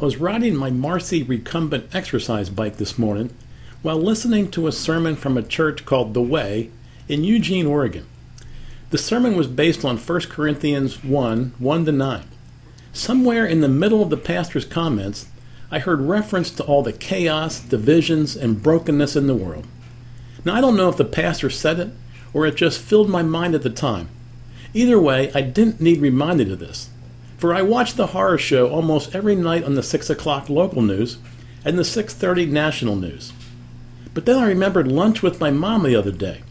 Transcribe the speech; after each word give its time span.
I 0.00 0.04
was 0.04 0.18
riding 0.18 0.54
my 0.54 0.70
Marcy 0.70 1.24
recumbent 1.24 1.92
exercise 1.92 2.50
bike 2.50 2.76
this 2.76 3.00
morning 3.00 3.34
while 3.82 3.96
listening 3.96 4.48
to 4.52 4.68
a 4.68 4.72
sermon 4.72 5.16
from 5.16 5.36
a 5.36 5.42
church 5.42 5.84
called 5.84 6.14
The 6.14 6.22
Way 6.22 6.70
in 7.08 7.24
Eugene, 7.24 7.66
Oregon. 7.66 8.06
The 8.90 8.98
sermon 8.98 9.34
was 9.34 9.48
based 9.48 9.84
on 9.84 9.98
1 9.98 10.20
Corinthians 10.30 11.02
1 11.02 11.54
1 11.58 11.84
to 11.84 11.90
9. 11.90 12.24
Somewhere 12.92 13.44
in 13.44 13.60
the 13.60 13.66
middle 13.66 14.00
of 14.00 14.10
the 14.10 14.16
pastor's 14.16 14.64
comments, 14.64 15.26
I 15.68 15.80
heard 15.80 16.00
reference 16.02 16.52
to 16.52 16.62
all 16.62 16.84
the 16.84 16.92
chaos, 16.92 17.58
divisions, 17.58 18.36
and 18.36 18.62
brokenness 18.62 19.16
in 19.16 19.26
the 19.26 19.34
world. 19.34 19.66
Now, 20.44 20.54
I 20.54 20.60
don't 20.60 20.76
know 20.76 20.88
if 20.88 20.96
the 20.96 21.04
pastor 21.04 21.50
said 21.50 21.80
it 21.80 21.90
or 22.32 22.46
it 22.46 22.54
just 22.54 22.80
filled 22.80 23.08
my 23.08 23.24
mind 23.24 23.56
at 23.56 23.62
the 23.62 23.70
time. 23.70 24.10
Either 24.74 25.00
way, 25.00 25.32
I 25.34 25.40
didn't 25.40 25.80
need 25.80 26.00
reminded 26.00 26.52
of 26.52 26.60
this, 26.60 26.88
for 27.38 27.54
I 27.54 27.62
watch 27.62 27.94
the 27.94 28.08
horror 28.08 28.36
show 28.36 28.68
almost 28.68 29.14
every 29.14 29.36
night 29.36 29.64
on 29.64 29.74
the 29.74 29.82
6 29.82 30.10
o'clock 30.10 30.50
local 30.50 30.82
news 30.82 31.18
and 31.64 31.78
the 31.78 31.82
6.30 31.82 32.48
national 32.48 32.96
news. 32.96 33.32
But 34.12 34.26
then 34.26 34.36
I 34.36 34.46
remembered 34.46 34.90
lunch 34.90 35.22
with 35.22 35.40
my 35.40 35.50
mom 35.50 35.84
the 35.84 35.94
other 35.94 36.10
day. 36.10 36.42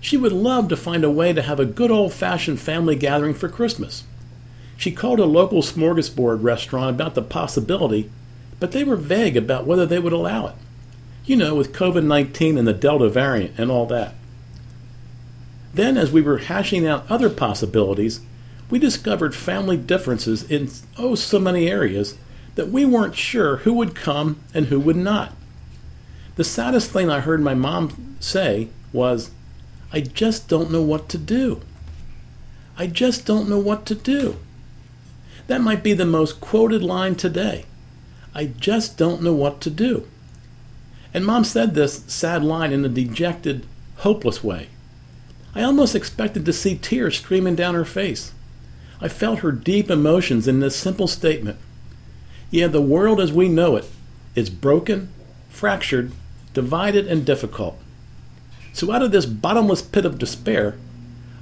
She 0.00 0.16
would 0.16 0.32
love 0.32 0.68
to 0.68 0.76
find 0.76 1.04
a 1.04 1.10
way 1.10 1.32
to 1.32 1.42
have 1.42 1.58
a 1.58 1.66
good 1.66 1.90
old-fashioned 1.90 2.60
family 2.60 2.94
gathering 2.94 3.34
for 3.34 3.48
Christmas. 3.48 4.04
She 4.76 4.92
called 4.92 5.18
a 5.18 5.26
local 5.26 5.60
smorgasbord 5.60 6.42
restaurant 6.42 6.90
about 6.94 7.14
the 7.14 7.22
possibility, 7.22 8.10
but 8.60 8.72
they 8.72 8.84
were 8.84 8.96
vague 8.96 9.36
about 9.36 9.66
whether 9.66 9.84
they 9.84 9.98
would 9.98 10.12
allow 10.12 10.46
it. 10.46 10.54
You 11.26 11.36
know, 11.36 11.54
with 11.54 11.72
COVID 11.72 12.04
19 12.04 12.56
and 12.56 12.66
the 12.66 12.72
Delta 12.72 13.08
variant 13.08 13.58
and 13.58 13.70
all 13.70 13.86
that. 13.86 14.14
Then, 15.74 15.96
as 15.96 16.10
we 16.10 16.22
were 16.22 16.38
hashing 16.38 16.86
out 16.86 17.10
other 17.10 17.28
possibilities, 17.28 18.20
we 18.70 18.78
discovered 18.78 19.34
family 19.34 19.76
differences 19.76 20.48
in 20.50 20.70
oh 20.96 21.14
so 21.14 21.38
many 21.38 21.68
areas 21.68 22.16
that 22.54 22.68
we 22.68 22.84
weren't 22.84 23.16
sure 23.16 23.58
who 23.58 23.72
would 23.74 23.94
come 23.94 24.40
and 24.54 24.66
who 24.66 24.78
would 24.80 24.96
not. 24.96 25.32
The 26.36 26.44
saddest 26.44 26.90
thing 26.90 27.10
I 27.10 27.20
heard 27.20 27.40
my 27.40 27.54
mom 27.54 28.16
say 28.20 28.68
was, 28.92 29.30
I 29.92 30.00
just 30.00 30.48
don't 30.48 30.70
know 30.70 30.82
what 30.82 31.08
to 31.10 31.18
do. 31.18 31.62
I 32.78 32.86
just 32.86 33.26
don't 33.26 33.48
know 33.48 33.58
what 33.58 33.86
to 33.86 33.94
do. 33.94 34.36
That 35.48 35.60
might 35.60 35.82
be 35.82 35.92
the 35.92 36.06
most 36.06 36.40
quoted 36.40 36.82
line 36.82 37.16
today. 37.16 37.64
I 38.34 38.46
just 38.46 38.96
don't 38.96 39.22
know 39.22 39.34
what 39.34 39.60
to 39.62 39.70
do. 39.70 40.06
And 41.12 41.26
mom 41.26 41.42
said 41.44 41.74
this 41.74 42.04
sad 42.06 42.44
line 42.44 42.72
in 42.72 42.84
a 42.84 42.88
dejected, 42.88 43.66
hopeless 43.96 44.44
way. 44.44 44.68
I 45.54 45.62
almost 45.62 45.96
expected 45.96 46.46
to 46.46 46.52
see 46.52 46.76
tears 46.76 47.18
streaming 47.18 47.56
down 47.56 47.74
her 47.74 47.84
face. 47.84 48.32
I 49.00 49.08
felt 49.08 49.40
her 49.40 49.52
deep 49.52 49.90
emotions 49.90 50.46
in 50.46 50.60
this 50.60 50.76
simple 50.76 51.08
statement. 51.08 51.58
Yeah, 52.50 52.66
the 52.66 52.82
world 52.82 53.20
as 53.20 53.32
we 53.32 53.48
know 53.48 53.76
it 53.76 53.86
is 54.34 54.50
broken, 54.50 55.08
fractured, 55.48 56.12
divided, 56.52 57.06
and 57.06 57.24
difficult. 57.24 57.78
So, 58.72 58.92
out 58.92 59.02
of 59.02 59.12
this 59.12 59.26
bottomless 59.26 59.82
pit 59.82 60.04
of 60.04 60.18
despair, 60.18 60.76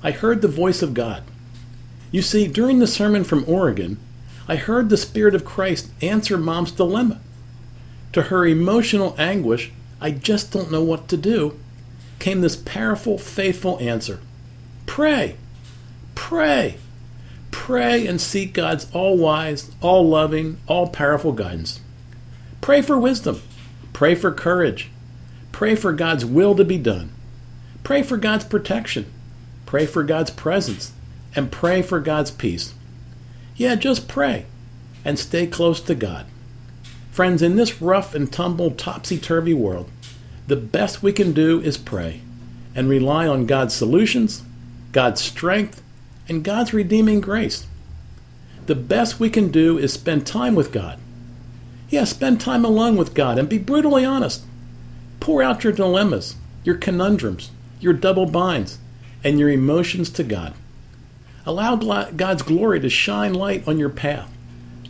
I 0.02 0.12
heard 0.12 0.40
the 0.40 0.48
voice 0.48 0.82
of 0.82 0.94
God. 0.94 1.22
You 2.10 2.22
see, 2.22 2.46
during 2.46 2.78
the 2.78 2.86
sermon 2.86 3.24
from 3.24 3.44
Oregon, 3.46 3.98
I 4.46 4.56
heard 4.56 4.88
the 4.88 4.96
Spirit 4.96 5.34
of 5.34 5.44
Christ 5.44 5.90
answer 6.00 6.38
Mom's 6.38 6.72
dilemma. 6.72 7.20
To 8.12 8.22
her 8.22 8.46
emotional 8.46 9.14
anguish, 9.18 9.70
I 10.00 10.12
just 10.12 10.52
don't 10.52 10.70
know 10.70 10.82
what 10.82 11.08
to 11.08 11.16
do, 11.16 11.58
came 12.18 12.40
this 12.40 12.56
powerful, 12.56 13.18
faithful 13.18 13.78
answer 13.80 14.20
Pray, 14.86 15.36
pray, 16.14 16.78
pray 17.68 18.06
and 18.06 18.18
seek 18.18 18.54
God's 18.54 18.90
all 18.94 19.18
wise, 19.18 19.70
all 19.82 20.08
loving, 20.08 20.58
all 20.66 20.88
powerful 20.88 21.32
guidance. 21.32 21.80
Pray 22.62 22.80
for 22.80 22.98
wisdom, 22.98 23.42
pray 23.92 24.14
for 24.14 24.32
courage, 24.32 24.90
pray 25.52 25.74
for 25.74 25.92
God's 25.92 26.24
will 26.24 26.54
to 26.54 26.64
be 26.64 26.78
done, 26.78 27.10
pray 27.84 28.02
for 28.02 28.16
God's 28.16 28.46
protection, 28.46 29.04
pray 29.66 29.84
for 29.84 30.02
God's 30.02 30.30
presence, 30.30 30.92
and 31.36 31.52
pray 31.52 31.82
for 31.82 32.00
God's 32.00 32.30
peace. 32.30 32.72
Yeah, 33.54 33.74
just 33.74 34.08
pray 34.08 34.46
and 35.04 35.18
stay 35.18 35.46
close 35.46 35.82
to 35.82 35.94
God. 35.94 36.24
Friends, 37.10 37.42
in 37.42 37.56
this 37.56 37.82
rough 37.82 38.14
and 38.14 38.32
tumble, 38.32 38.70
topsy 38.70 39.18
turvy 39.18 39.52
world, 39.52 39.90
the 40.46 40.56
best 40.56 41.02
we 41.02 41.12
can 41.12 41.34
do 41.34 41.60
is 41.60 41.76
pray 41.76 42.22
and 42.74 42.88
rely 42.88 43.26
on 43.26 43.44
God's 43.44 43.74
solutions, 43.74 44.42
God's 44.92 45.20
strength, 45.20 45.82
and 46.28 46.44
God's 46.44 46.74
redeeming 46.74 47.20
grace. 47.20 47.66
The 48.66 48.74
best 48.74 49.18
we 49.18 49.30
can 49.30 49.50
do 49.50 49.78
is 49.78 49.92
spend 49.92 50.26
time 50.26 50.54
with 50.54 50.72
God. 50.72 50.98
Yeah, 51.88 52.04
spend 52.04 52.40
time 52.40 52.64
alone 52.64 52.96
with 52.96 53.14
God 53.14 53.38
and 53.38 53.48
be 53.48 53.58
brutally 53.58 54.04
honest. 54.04 54.44
Pour 55.20 55.42
out 55.42 55.64
your 55.64 55.72
dilemmas, 55.72 56.36
your 56.64 56.76
conundrums, 56.76 57.50
your 57.80 57.94
double 57.94 58.26
binds, 58.26 58.78
and 59.24 59.38
your 59.38 59.48
emotions 59.48 60.10
to 60.10 60.22
God. 60.22 60.54
Allow 61.46 61.76
God's 61.76 62.42
glory 62.42 62.78
to 62.80 62.90
shine 62.90 63.32
light 63.32 63.66
on 63.66 63.78
your 63.78 63.88
path, 63.88 64.30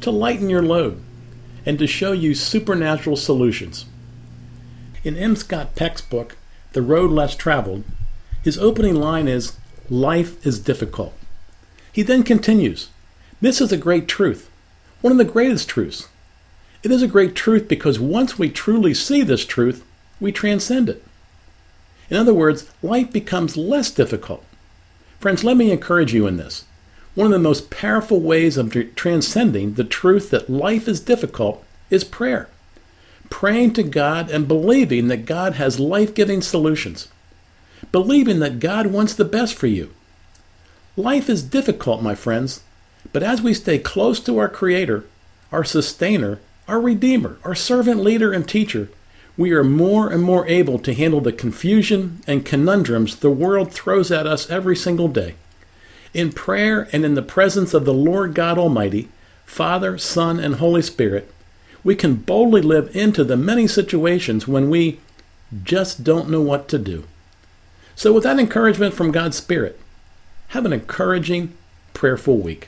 to 0.00 0.10
lighten 0.10 0.50
your 0.50 0.62
load, 0.62 1.00
and 1.65 1.78
to 1.78 1.87
show 1.87 2.10
you 2.12 2.34
supernatural 2.34 3.16
solutions. 3.16 3.84
In 5.04 5.16
M. 5.16 5.37
Scott 5.37 5.77
Peck's 5.77 6.03
book, 6.03 6.37
The 6.72 6.82
Road 6.82 7.12
Less 7.12 7.37
Traveled, 7.37 7.84
his 8.43 8.59
opening 8.59 8.97
line 8.97 9.28
is, 9.28 9.56
Life 9.88 10.44
is 10.44 10.59
difficult. 10.59 11.15
He 11.98 12.04
then 12.04 12.22
continues, 12.22 12.91
This 13.41 13.60
is 13.60 13.72
a 13.72 13.76
great 13.76 14.06
truth, 14.06 14.48
one 15.00 15.10
of 15.10 15.19
the 15.19 15.25
greatest 15.25 15.69
truths. 15.69 16.06
It 16.84 16.92
is 16.92 17.03
a 17.03 17.09
great 17.09 17.34
truth 17.34 17.66
because 17.66 17.98
once 17.98 18.38
we 18.38 18.50
truly 18.50 18.94
see 18.94 19.22
this 19.22 19.44
truth, 19.44 19.84
we 20.20 20.31
transcend 20.31 20.88
it. 20.88 21.03
In 22.09 22.16
other 22.16 22.32
words, 22.32 22.70
life 22.82 23.10
becomes 23.10 23.56
less 23.56 23.91
difficult. 23.91 24.44
Friends, 25.19 25.42
let 25.42 25.56
me 25.56 25.72
encourage 25.72 26.14
you 26.14 26.28
in 26.28 26.36
this. 26.36 26.66
One 27.16 27.26
of 27.26 27.32
the 27.32 27.41
most 27.41 27.69
powerful 27.69 28.20
ways 28.20 28.56
of 28.56 28.72
transcending 28.94 29.75
the 29.75 29.82
truth 29.82 30.30
that 30.30 30.48
life 30.48 30.86
is 30.86 31.00
difficult 31.00 31.65
is 31.91 32.04
prayer. 32.04 32.48
Praying 33.28 33.72
to 33.72 33.82
God 33.82 34.30
and 34.30 34.47
believing 34.47 35.09
that 35.09 35.26
God 35.26 35.54
has 35.54 35.80
life 35.80 36.15
giving 36.15 36.42
solutions. 36.42 37.09
Believing 37.91 38.38
that 38.38 38.60
God 38.60 38.86
wants 38.86 39.15
the 39.15 39.25
best 39.25 39.56
for 39.56 39.66
you. 39.66 39.92
Life 40.98 41.31
is 41.31 41.44
difficult, 41.44 42.03
my 42.03 42.16
friends, 42.16 42.60
but 43.12 43.22
as 43.22 43.41
we 43.41 43.54
stay 43.54 43.78
close 43.78 44.19
to 44.19 44.36
our 44.38 44.48
Creator, 44.48 45.04
our 45.53 45.62
Sustainer, 45.62 46.41
our 46.66 46.81
Redeemer, 46.81 47.38
our 47.44 47.54
servant 47.54 48.03
leader 48.03 48.32
and 48.32 48.48
teacher, 48.48 48.88
we 49.36 49.53
are 49.53 49.62
more 49.62 50.10
and 50.10 50.25
more 50.25 50.44
able 50.48 50.81
to 50.81 50.92
handle 50.92 51.20
the 51.20 51.31
confusion 51.31 52.20
and 52.26 52.44
conundrums 52.44 53.14
the 53.14 53.31
world 53.31 53.72
throws 53.72 54.10
at 54.10 54.26
us 54.26 54.50
every 54.50 54.75
single 54.75 55.06
day. 55.06 55.36
In 56.14 56.32
prayer 56.32 56.88
and 56.91 57.04
in 57.04 57.15
the 57.15 57.22
presence 57.22 57.75
of 57.75 57.84
the 57.84 57.94
Lord 57.94 58.34
God 58.34 58.59
Almighty, 58.59 59.09
Father, 59.47 59.98
Son, 59.98 60.41
and 60.41 60.56
Holy 60.56 60.82
Spirit, 60.82 61.32
we 61.84 61.94
can 61.94 62.16
boldly 62.16 62.60
live 62.60 62.97
into 62.97 63.22
the 63.22 63.36
many 63.36 63.69
situations 63.69 64.48
when 64.48 64.69
we 64.69 64.98
just 65.62 66.03
don't 66.03 66.28
know 66.28 66.42
what 66.42 66.66
to 66.70 66.76
do. 66.76 67.04
So, 67.94 68.12
with 68.12 68.25
that 68.25 68.41
encouragement 68.41 68.94
from 68.94 69.12
God's 69.12 69.36
Spirit, 69.36 69.78
have 70.48 70.66
an 70.66 70.72
encouraging, 70.72 71.54
prayerful 71.94 72.38
week. 72.38 72.66